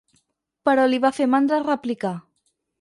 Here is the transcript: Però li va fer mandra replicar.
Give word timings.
Però 0.69 0.85
li 0.93 0.99
va 1.05 1.13
fer 1.19 1.29
mandra 1.35 1.63
replicar. 1.69 2.17